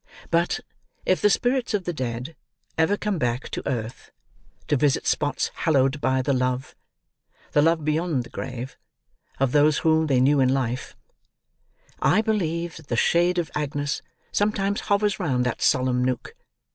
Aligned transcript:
But, 0.31 0.61
if 1.05 1.21
the 1.21 1.29
spirits 1.29 1.75
of 1.75 1.83
the 1.83 1.93
Dead 1.93 2.35
ever 2.75 2.97
come 2.97 3.19
back 3.19 3.49
to 3.49 3.67
earth, 3.69 4.09
to 4.67 4.75
visit 4.75 5.05
spots 5.05 5.51
hallowed 5.53 6.01
by 6.01 6.23
the 6.23 6.33
love—the 6.33 7.61
love 7.61 7.85
beyond 7.85 8.23
the 8.23 8.31
grave—of 8.31 9.51
those 9.51 9.77
whom 9.77 10.07
they 10.07 10.19
knew 10.19 10.39
in 10.39 10.49
life, 10.49 10.95
I 12.01 12.23
believe 12.23 12.77
that 12.77 12.87
the 12.87 12.95
shade 12.95 13.37
of 13.37 13.51
Agnes 13.53 14.01
sometimes 14.31 14.79
hovers 14.89 15.19
round 15.19 15.45
that 15.45 15.61
solemn 15.61 16.03
nook. 16.03 16.33